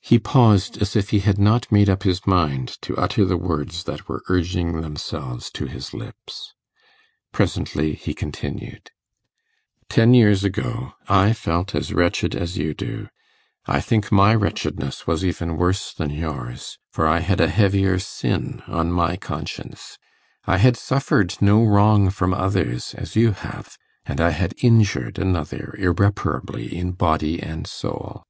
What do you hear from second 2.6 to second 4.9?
to utter the words that were urging